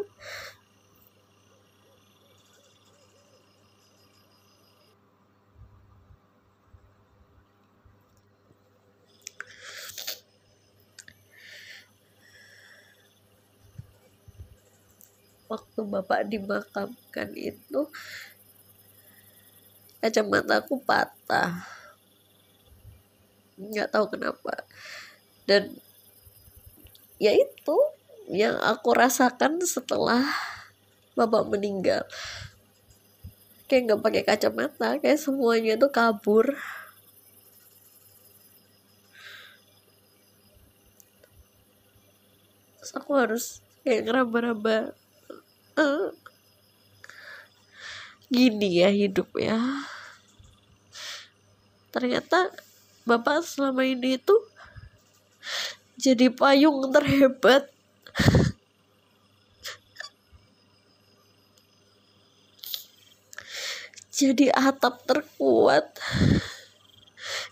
Waktu 15.52 15.80
bapak 15.84 16.20
dimakamkan 16.32 17.28
itu 17.36 17.80
kacamata 20.00 20.64
aku 20.64 20.80
patah 20.80 21.81
nggak 23.58 23.92
tahu 23.92 24.08
kenapa. 24.12 24.64
Dan 25.44 25.76
ya 27.22 27.32
itu 27.34 27.78
yang 28.30 28.56
aku 28.62 28.94
rasakan 28.94 29.60
setelah 29.62 30.24
bapak 31.18 31.44
meninggal. 31.50 32.02
Kayak 33.68 33.82
nggak 33.88 34.02
pakai 34.04 34.22
kacamata 34.24 34.88
kayak 35.00 35.20
semuanya 35.20 35.76
itu 35.76 35.88
kabur. 35.92 36.56
Terus 42.80 42.92
aku 42.96 43.10
harus 43.14 43.44
kayak 43.82 44.06
ngeraba-raba 44.06 44.94
uh, 45.78 46.10
gini 48.32 48.80
ya 48.80 48.88
hidup 48.88 49.28
ya. 49.36 49.60
Ternyata 51.92 52.48
bapak 53.02 53.42
selama 53.42 53.82
ini 53.82 54.18
itu 54.20 54.36
jadi 55.98 56.30
payung 56.34 56.90
terhebat. 56.90 57.70
Jadi 64.12 64.54
atap 64.54 65.02
terkuat 65.08 65.98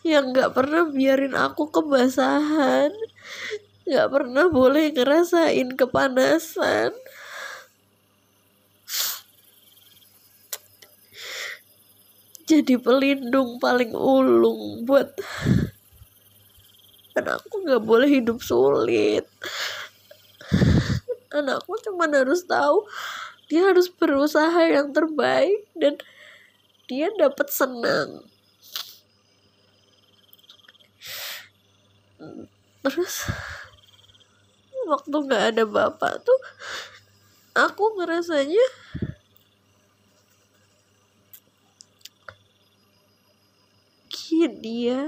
yang 0.06 0.30
gak 0.30 0.54
pernah 0.54 0.86
biarin 0.86 1.34
aku 1.34 1.66
kebasahan 1.68 2.94
gak 3.90 4.08
pernah 4.08 4.46
boleh 4.46 4.94
ngerasain 4.94 5.74
kepanasan 5.74 6.94
jadi 12.50 12.74
pelindung 12.82 13.62
paling 13.62 13.94
ulung 13.94 14.82
buat 14.82 15.14
anakku 17.18 17.62
nggak 17.62 17.86
boleh 17.86 18.10
hidup 18.10 18.42
sulit. 18.42 19.22
Anakku 21.38 21.78
cuma 21.86 22.10
harus 22.10 22.42
tahu 22.42 22.90
dia 23.46 23.70
harus 23.70 23.86
berusaha 23.86 24.66
yang 24.66 24.90
terbaik 24.90 25.62
dan 25.78 25.94
dia 26.90 27.06
dapat 27.14 27.46
senang. 27.54 28.26
Terus 32.82 33.30
waktu 34.90 35.16
nggak 35.22 35.44
ada 35.54 35.62
bapak 35.70 36.18
tuh 36.26 36.40
aku 37.54 37.94
ngerasanya 37.94 38.66
gini 44.40 44.88
ya 44.88 45.02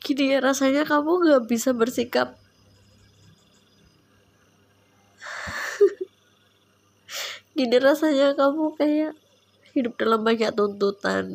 gini 0.00 0.24
ya 0.32 0.38
rasanya 0.40 0.88
kamu 0.88 1.28
gak 1.28 1.44
bisa 1.44 1.76
bersikap 1.76 2.32
gini 7.56 7.76
rasanya 7.76 8.32
kamu 8.32 8.72
kayak 8.80 9.12
hidup 9.76 10.00
dalam 10.00 10.24
banyak 10.24 10.54
tuntutan 10.56 11.28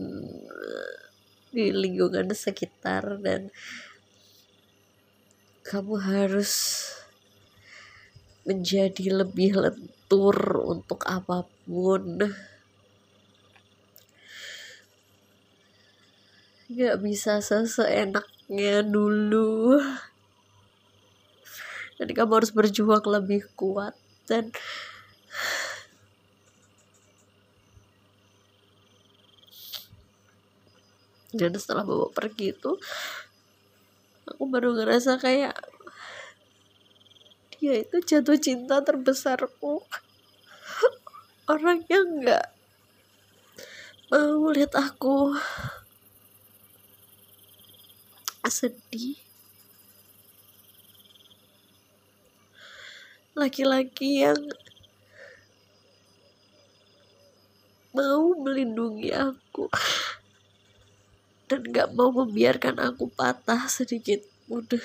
di 1.54 1.70
lingkungan 1.70 2.34
sekitar 2.34 3.22
dan 3.22 3.54
kamu 5.62 5.96
harus 6.02 6.52
menjadi 8.44 9.24
lebih 9.24 9.56
lentur 9.56 10.36
untuk 10.68 11.08
apa 11.08 11.48
pun. 11.64 12.20
Nggak 16.72 16.98
bisa 17.04 17.44
seseenaknya 17.44 18.84
dulu. 18.88 19.82
Jadi 22.00 22.12
kamu 22.16 22.32
harus 22.40 22.52
berjuang 22.52 23.04
lebih 23.08 23.48
kuat 23.56 23.96
dan 24.28 24.52
dan 31.34 31.52
setelah 31.58 31.82
bapak 31.82 32.14
pergi 32.14 32.54
itu 32.54 32.78
aku 34.30 34.44
baru 34.46 34.78
ngerasa 34.78 35.18
kayak 35.18 35.58
dia 37.58 37.80
itu 37.80 38.04
jatuh 38.04 38.36
cinta 38.36 38.84
terbesarku. 38.84 39.80
Orang 41.48 41.88
yang 41.88 42.20
nggak 42.20 42.48
mau 44.12 44.52
lihat 44.52 44.76
aku 44.76 45.32
sedih. 48.52 49.20
Laki-laki 53.34 54.24
yang 54.24 54.40
mau 57.94 58.34
melindungi 58.34 59.14
aku 59.14 59.70
dan 61.46 61.62
gak 61.70 61.94
mau 61.94 62.10
membiarkan 62.10 62.82
aku 62.82 63.06
patah 63.14 63.70
sedikit 63.70 64.26
udah 64.50 64.82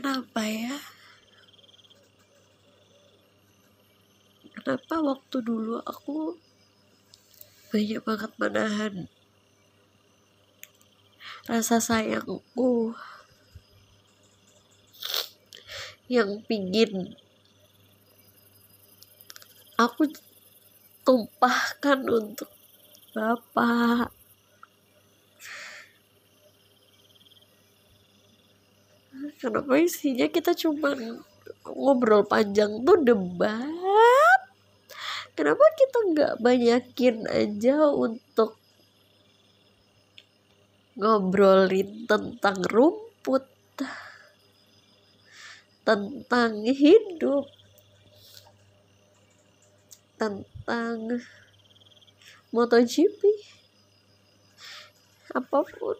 kenapa 0.00 0.40
ya? 0.48 0.80
Kenapa 4.56 4.94
waktu 5.04 5.36
dulu 5.44 5.76
aku 5.84 6.40
banyak 7.68 8.00
banget 8.00 8.32
menahan 8.40 8.94
rasa 11.44 11.84
sayangku? 11.84 12.96
Yang 16.08 16.48
pingin 16.48 17.12
aku 19.76 20.08
tumpahkan 21.04 22.08
untuk 22.08 22.48
bapak 23.12 24.16
kenapa 29.40 29.72
isinya 29.80 30.28
kita 30.28 30.52
cuma 30.52 30.92
ngobrol 31.64 32.24
panjang 32.28 32.84
tuh 32.84 33.00
debat. 33.00 34.40
Kenapa 35.34 35.64
kita 35.72 35.98
nggak 36.12 36.34
banyakin 36.44 37.24
aja 37.24 37.88
untuk 37.88 38.60
ngobrolin 41.00 42.04
tentang 42.04 42.60
rumput 42.68 43.48
tentang 45.80 46.60
hidup 46.68 47.48
tentang 50.20 51.24
MotoGP 52.52 53.20
apa 55.32 55.58
pun 55.64 55.96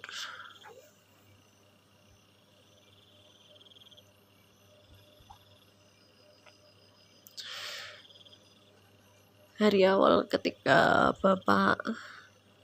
hari 9.60 9.84
awal 9.84 10.24
ketika 10.24 11.12
bapak 11.20 11.76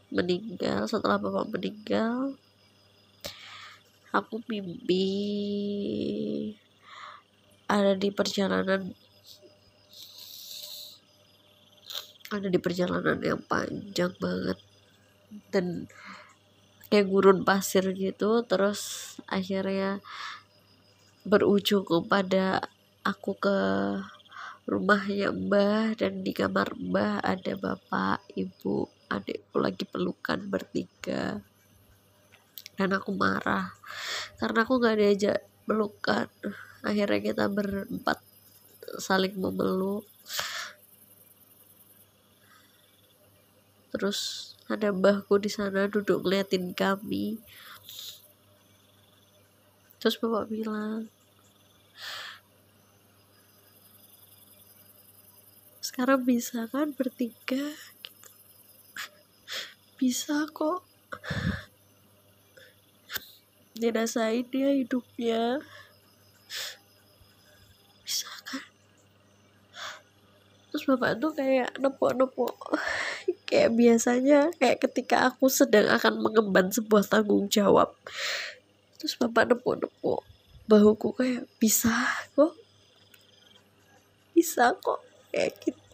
meninggal 0.08 0.88
setelah 0.88 1.20
bapak 1.20 1.44
meninggal 1.52 2.32
aku 4.16 4.40
mimpi 4.48 5.04
ada 7.68 7.92
di 7.92 8.08
perjalanan 8.08 8.96
ada 12.32 12.48
di 12.50 12.58
perjalanan 12.58 13.22
yang 13.22 13.38
panjang 13.44 14.10
banget. 14.18 14.58
Dan 15.50 15.86
kayak 16.90 17.06
gurun 17.10 17.42
pasir 17.42 17.82
gitu 17.94 18.46
terus 18.46 19.14
akhirnya 19.26 19.98
berujung 21.26 21.82
kepada 21.82 22.62
aku 23.02 23.34
ke 23.34 23.58
rumahnya 24.66 25.30
Mbah 25.30 25.94
dan 25.94 26.26
di 26.26 26.34
kamar 26.34 26.74
Mbah 26.74 27.22
ada 27.22 27.54
bapak, 27.54 28.26
ibu, 28.34 28.90
adikku 29.06 29.56
lagi 29.62 29.86
pelukan 29.86 30.50
bertiga. 30.50 31.38
Dan 32.76 32.92
aku 32.92 33.14
marah 33.14 33.72
karena 34.36 34.66
aku 34.66 34.82
gak 34.82 35.00
diajak 35.00 35.40
pelukan. 35.64 36.28
Akhirnya 36.84 37.20
kita 37.32 37.48
berempat 37.48 38.20
saling 39.00 39.32
memeluk. 39.38 40.04
Terus 43.90 44.52
ada 44.68 44.92
mbahku 44.92 45.40
di 45.40 45.48
sana 45.48 45.88
duduk 45.88 46.26
ngeliatin 46.26 46.76
kami. 46.76 47.40
Terus 49.96 50.20
bapak 50.20 50.52
bilang, 50.52 51.08
sekarang 55.96 56.28
bisa 56.28 56.68
kan 56.68 56.92
bertiga 56.92 57.72
gitu. 58.04 58.30
bisa 59.96 60.44
kok. 60.52 60.84
Dirasain 63.72 64.44
dia 64.52 64.76
hidupnya. 64.76 65.64
Bisa 68.04 68.28
kan? 68.44 68.60
Terus 70.68 70.84
bapak 70.84 71.16
tuh 71.16 71.32
kayak 71.32 71.72
nepok-nepok. 71.80 72.76
Kayak 73.48 73.78
biasanya 73.78 74.50
kayak 74.58 74.82
ketika 74.84 75.32
aku 75.32 75.46
sedang 75.48 75.86
akan 75.88 76.18
mengemban 76.18 76.68
sebuah 76.68 77.08
tanggung 77.08 77.48
jawab. 77.48 77.94
Terus 79.00 79.16
bapak 79.16 79.48
nepok-nepok. 79.48 80.20
Bahuku 80.68 81.08
kayak 81.16 81.48
bisa 81.56 81.94
kok. 82.36 82.52
Bisa 84.36 84.76
kok. 84.76 85.00
Kayak 85.32 85.56
gitu 85.62 85.85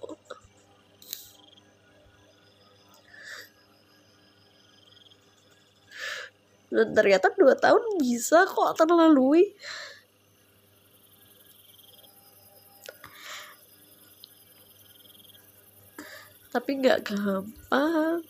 dan 6.72 6.88
ternyata 6.96 7.28
dua 7.36 7.52
tahun 7.52 8.00
bisa 8.00 8.48
kok 8.48 8.80
terlalui. 8.80 9.52
Tapi 16.48 16.70
nggak 16.80 17.12
gampang. 17.12 18.24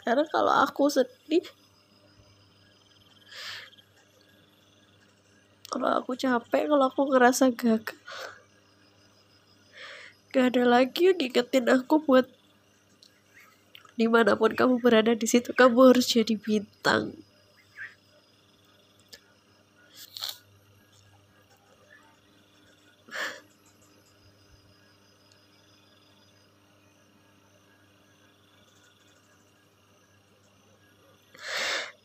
Sekarang 0.00 0.28
kalau 0.32 0.54
aku 0.64 0.88
sedih 0.88 1.44
kalau 5.78 6.02
aku 6.02 6.18
capek 6.18 6.66
kalau 6.66 6.90
aku 6.90 7.06
ngerasa 7.06 7.54
gagal 7.54 7.94
gak 10.34 10.52
ada 10.52 10.66
lagi 10.66 11.14
yang 11.14 11.16
ngingetin 11.22 11.70
aku 11.70 12.02
buat 12.02 12.26
di 13.94 14.10
mana 14.10 14.34
pun 14.34 14.50
kamu 14.58 14.82
berada 14.82 15.14
di 15.14 15.26
situ 15.26 15.54
kamu 15.54 15.94
harus 15.94 16.06
jadi 16.06 16.38
bintang. 16.38 17.18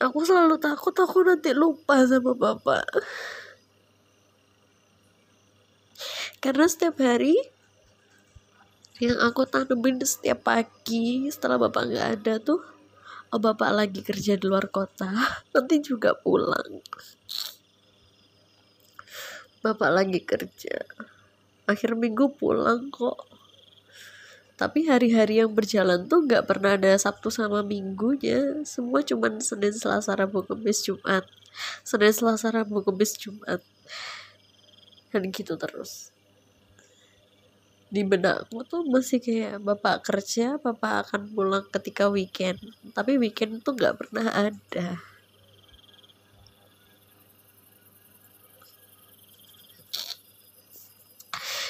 Aku 0.02 0.20
selalu 0.28 0.60
takut 0.60 0.92
aku 1.00 1.24
nanti 1.24 1.56
lupa 1.56 2.04
sama 2.10 2.36
bapak 2.36 2.84
karena 6.44 6.68
setiap 6.68 7.00
hari 7.00 7.40
yang 9.00 9.16
aku 9.24 9.48
tanemin 9.48 10.04
setiap 10.04 10.44
pagi 10.44 11.32
setelah 11.32 11.56
bapak 11.56 11.88
nggak 11.88 12.08
ada 12.20 12.34
tuh 12.44 12.60
oh 13.34 13.42
bapak 13.42 13.74
lagi 13.74 14.06
kerja 14.06 14.38
di 14.38 14.46
luar 14.46 14.70
kota 14.70 15.10
nanti 15.56 15.82
juga 15.82 16.14
pulang. 16.14 16.84
Bapak 19.64 19.90
lagi 19.90 20.20
kerja. 20.22 20.86
Akhir 21.66 21.96
minggu 21.96 22.36
pulang 22.36 22.92
kok. 22.92 23.26
Tapi 24.60 24.86
hari-hari 24.86 25.42
yang 25.42 25.56
berjalan 25.56 26.06
tuh 26.06 26.28
nggak 26.28 26.46
pernah 26.46 26.76
ada 26.78 26.94
Sabtu 27.00 27.34
sama 27.34 27.66
Minggunya. 27.66 28.62
Semua 28.68 29.02
cuman 29.02 29.40
Senin 29.40 29.74
Selasa 29.74 30.14
Rabu 30.14 30.46
Kamis 30.46 30.84
Jumat. 30.84 31.26
Senin 31.82 32.14
Selasa 32.14 32.52
Rabu 32.52 32.84
Kamis 32.84 33.16
Jumat. 33.18 33.64
Dan 35.10 35.32
gitu 35.32 35.56
terus 35.56 36.13
di 37.94 38.02
benakku 38.02 38.66
tuh 38.66 38.82
masih 38.90 39.22
kayak 39.22 39.62
bapak 39.62 40.02
kerja 40.02 40.58
bapak 40.58 41.06
akan 41.06 41.30
pulang 41.30 41.62
ketika 41.70 42.10
weekend. 42.10 42.58
Tapi 42.98 43.22
weekend 43.22 43.62
tuh 43.62 43.78
nggak 43.78 44.02
pernah 44.02 44.34
ada. 44.34 44.98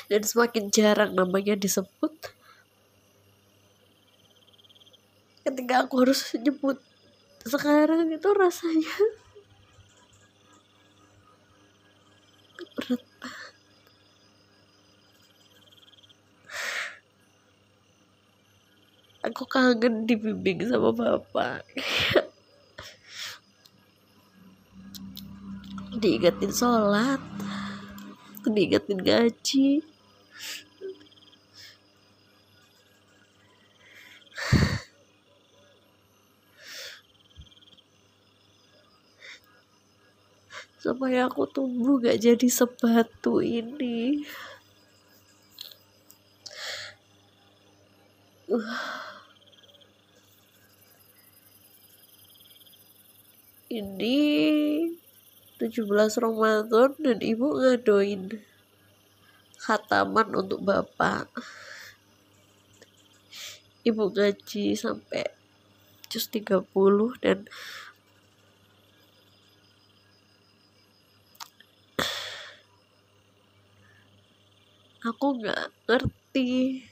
Dan 0.08 0.24
semakin 0.24 0.72
jarang 0.72 1.12
namanya 1.12 1.60
disebut 1.60 2.16
ketika 5.44 5.84
aku 5.84 6.08
harus 6.08 6.24
nyebut 6.40 6.80
sekarang 7.44 8.08
itu 8.08 8.30
rasanya 8.32 8.96
berat 12.80 13.04
banget 13.20 13.33
aku 19.34 19.50
kangen 19.50 20.06
dibimbing 20.06 20.62
sama 20.70 20.94
bapak. 20.94 21.66
Diingetin 25.98 26.54
sholat. 26.54 27.18
Diingetin 28.46 29.02
gaji 29.02 29.82
supaya 40.84 41.32
aku 41.32 41.48
tumbuh 41.48 41.96
gak 42.04 42.20
jadi 42.20 42.48
sebatu 42.52 43.40
ini 43.40 44.28
ini 53.74 54.22
17 55.58 55.90
Ramadan 56.22 56.94
dan 57.02 57.18
ibu 57.18 57.58
ngadoin 57.58 58.38
khataman 59.58 60.30
untuk 60.38 60.62
bapak. 60.62 61.26
Ibu 63.82 64.14
gaji 64.14 64.78
sampai 64.78 65.26
jus 66.08 66.30
30 66.30 66.70
dan 67.26 67.50
aku 75.02 75.26
nggak 75.42 75.74
ngerti. 75.90 76.86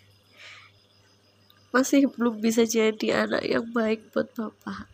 Masih 1.69 2.09
belum 2.09 2.41
bisa 2.41 2.65
jadi 2.65 3.29
anak 3.29 3.45
yang 3.45 3.69
baik 3.69 4.11
buat 4.11 4.27
bapak 4.33 4.91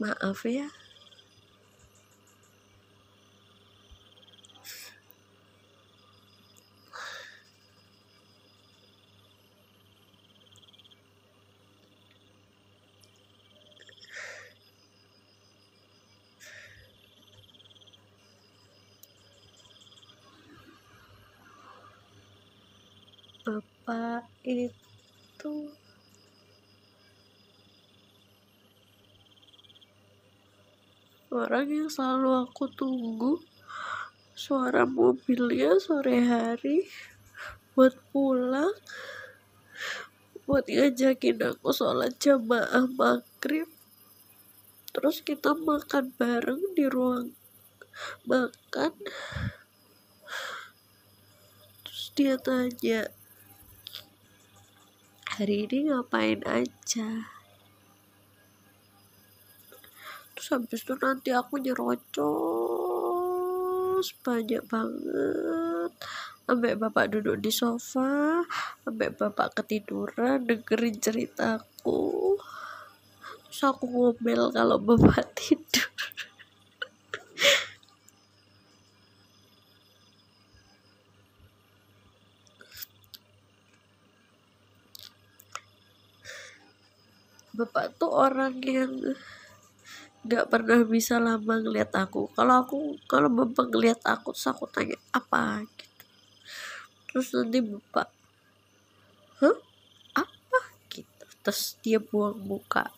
maaf 0.00 0.44
ya. 0.44 0.68
Bapak 23.46 24.26
itu 24.42 25.70
orang 31.36 31.68
yang 31.68 31.90
selalu 31.92 32.48
aku 32.48 32.72
tunggu. 32.72 33.44
Suara 34.32 34.88
mobilnya 34.88 35.76
sore 35.76 36.24
hari 36.24 36.88
buat 37.76 37.92
pulang 38.08 38.72
buat 40.48 40.64
ngajakin 40.70 41.42
aku 41.42 41.74
sholat 41.74 42.16
jamaah 42.16 42.88
maghrib. 42.88 43.68
Terus 44.96 45.20
kita 45.20 45.52
makan 45.52 46.16
bareng 46.16 46.72
di 46.72 46.88
ruang 46.88 47.36
makan. 48.24 48.96
Terus 51.84 52.04
dia 52.16 52.40
tanya 52.40 53.12
hari 55.36 55.68
ini 55.68 55.92
ngapain 55.92 56.40
aja 56.48 57.35
terus 60.36 60.52
habis 60.52 60.84
itu 60.84 60.92
nanti 61.00 61.32
aku 61.32 61.56
nyerocos 61.56 61.96
banyak 64.20 64.60
banget. 64.68 65.90
Sampai 66.44 66.76
bapak 66.76 67.16
duduk 67.16 67.40
di 67.40 67.48
sofa 67.48 68.44
sampai 68.84 69.08
bapak 69.16 69.56
ketiduran 69.56 70.44
dengerin 70.44 71.00
ceritaku. 71.00 72.36
Terus 73.48 73.62
aku 73.64 73.88
ngomel 73.88 74.52
kalau 74.52 74.76
bapak 74.76 75.24
tidur. 75.32 75.88
Bapak 87.56 87.96
tuh 87.96 88.12
orang 88.12 88.60
yang 88.60 88.92
gak 90.26 90.50
pernah 90.50 90.82
bisa 90.82 91.22
lama 91.22 91.54
ngeliat 91.62 91.94
aku. 91.94 92.28
Kalau 92.34 92.66
aku 92.66 92.76
kalau 93.06 93.30
bapak 93.30 93.70
ngeliat 93.70 94.00
aku 94.02 94.34
terus 94.34 94.50
aku 94.50 94.66
tanya 94.68 94.98
apa? 95.14 95.62
gitu. 95.64 96.04
Terus 97.08 97.28
nanti 97.32 97.58
bapak 97.62 98.08
hah? 99.40 99.56
Apa? 100.18 100.60
gitu. 100.90 101.26
Terus 101.46 101.62
dia 101.80 101.98
buang 102.02 102.36
muka. 102.42 102.90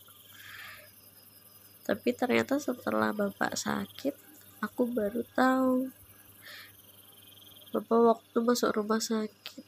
Tapi 1.85 2.09
ternyata 2.17 2.57
setelah 2.57 3.13
bapak 3.13 3.57
sakit 3.57 4.17
aku 4.65 4.89
baru 4.89 5.23
tahu. 5.37 5.93
Bapak 7.69 8.01
waktu 8.01 8.37
masuk 8.41 8.73
rumah 8.73 9.01
sakit 9.01 9.65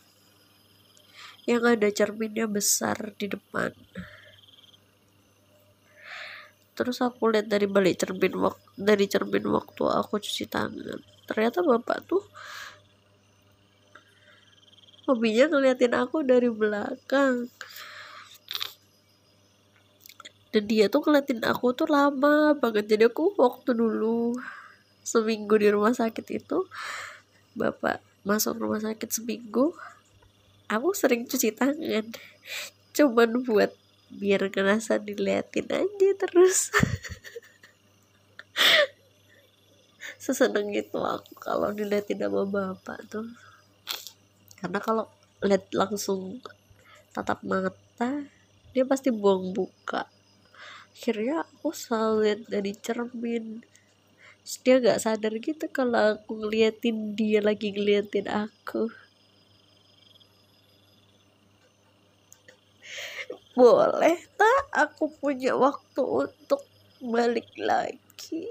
yang 1.49 1.64
ada 1.64 1.88
cerminnya 1.88 2.44
besar 2.49 3.12
di 3.16 3.27
depan 3.29 3.73
terus 6.80 7.04
aku 7.04 7.28
lihat 7.28 7.44
dari 7.44 7.68
balik 7.68 8.00
cermin 8.00 8.40
waktu 8.40 8.64
dari 8.80 9.04
cermin 9.04 9.44
waktu 9.52 9.84
aku 9.84 10.16
cuci 10.16 10.48
tangan. 10.48 10.96
Ternyata 11.28 11.60
bapak 11.60 12.08
tuh 12.08 12.24
hobinya 15.04 15.52
ngeliatin 15.52 15.92
aku 15.92 16.24
dari 16.24 16.48
belakang. 16.48 17.52
Dan 20.56 20.64
dia 20.64 20.88
tuh 20.88 21.04
ngeliatin 21.04 21.44
aku 21.44 21.76
tuh 21.76 21.84
lama 21.84 22.56
banget. 22.56 22.96
Jadi 22.96 23.12
aku 23.12 23.36
waktu 23.36 23.76
dulu 23.76 24.40
seminggu 25.04 25.60
di 25.60 25.68
rumah 25.68 25.92
sakit 25.92 26.26
itu 26.32 26.64
bapak 27.52 28.00
masuk 28.24 28.56
rumah 28.56 28.80
sakit 28.80 29.12
seminggu 29.12 29.76
aku 30.72 30.96
sering 30.96 31.28
cuci 31.28 31.52
tangan. 31.52 32.08
Cuman 32.96 33.44
buat 33.44 33.76
biar 34.11 34.51
ngerasa 34.51 34.99
diliatin 34.99 35.70
aja 35.70 36.09
terus. 36.18 36.70
Seseneng 40.23 40.75
itu 40.75 40.99
aku 40.99 41.33
kalau 41.38 41.70
diliatin 41.70 42.20
sama 42.20 42.44
bapak 42.44 42.99
tuh. 43.09 43.27
Karena 44.59 44.83
kalau 44.83 45.07
lihat 45.40 45.70
langsung 45.73 46.42
tatap 47.14 47.40
mata 47.46 48.27
dia 48.70 48.85
pasti 48.87 49.14
buang 49.14 49.55
buka. 49.55 50.07
Akhirnya 50.94 51.46
aku 51.46 51.73
selalu 51.73 52.16
lihat 52.27 52.40
dari 52.51 52.73
cermin 52.77 53.64
dia 54.64 54.83
gak 54.83 54.99
sadar 54.99 55.38
gitu 55.38 55.70
kalau 55.70 56.18
aku 56.18 56.42
ngeliatin 56.42 57.14
dia 57.14 57.38
lagi 57.38 57.70
ngeliatin 57.70 58.27
aku 58.27 58.90
boleh 63.61 64.16
tak 64.40 64.62
aku 64.73 65.12
punya 65.20 65.53
waktu 65.53 66.01
untuk 66.01 66.64
balik 67.05 67.53
lagi. 67.61 68.49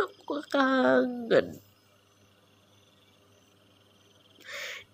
Aku 0.00 0.40
kangen. 0.48 1.60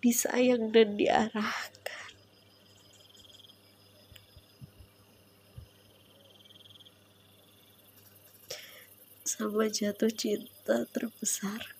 Disayang 0.03 0.75
dan 0.75 0.99
diarahkan. 0.99 2.11
Sama 9.23 9.67
jatuh 9.67 10.11
cinta 10.11 10.87
terbesar 10.91 11.74